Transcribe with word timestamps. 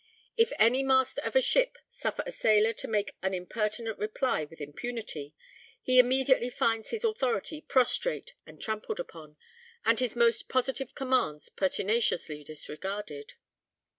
If 0.35 0.51
any 0.57 0.81
master 0.81 1.21
of 1.21 1.35
a 1.35 1.41
ship 1.43 1.77
suffer 1.91 2.23
a 2.25 2.31
sailor 2.31 2.73
to 2.73 2.87
make 2.87 3.15
an 3.21 3.35
impertinent 3.35 3.99
reply 3.99 4.45
with 4.45 4.59
impunity, 4.59 5.35
he 5.79 5.99
immediately 5.99 6.49
finds 6.49 6.89
his 6.89 7.03
authority 7.03 7.61
prostrate 7.61 8.33
and 8.43 8.59
trampled 8.59 8.99
upon, 8.99 9.37
and 9.85 9.99
his 9.99 10.15
most 10.15 10.49
positive 10.49 10.95
commands 10.95 11.49
pertinaciously 11.49 12.43
disregarded. 12.43 13.35